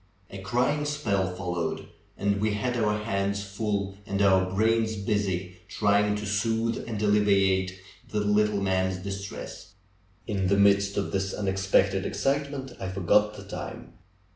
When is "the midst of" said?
10.47-11.11